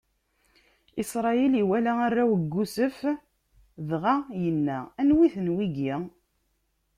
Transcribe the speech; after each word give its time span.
Isṛayil 1.01 1.53
iwala 1.61 1.93
arraw 2.05 2.31
n 2.41 2.43
Yusef, 2.53 2.97
dɣa 3.89 4.15
yenna: 4.43 4.77
Anwi-ten 4.99 5.47
wigi? 5.55 5.93